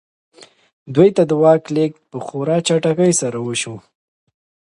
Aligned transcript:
دوی 0.95 1.09
ته 1.15 1.23
د 1.29 1.31
واک 1.41 1.63
لېږد 1.75 1.99
په 2.11 2.17
خورا 2.25 2.57
چټکۍ 2.67 3.11
سره 3.21 3.37
وشو. 3.41 3.75